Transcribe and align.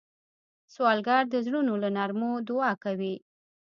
سوالګر 0.73 1.23
د 1.29 1.35
زړونو 1.45 1.73
له 1.83 1.89
نرمو 1.97 2.31
دعا 2.47 2.71
کوي 2.83 3.15